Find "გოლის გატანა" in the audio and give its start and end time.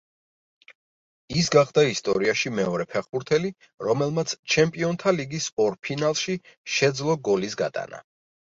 7.31-8.05